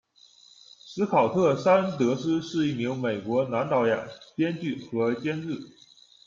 [0.79, 5.59] 史考特·山德斯是一名美国男导演、编剧和监制。